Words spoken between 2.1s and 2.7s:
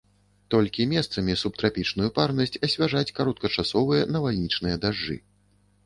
парнасць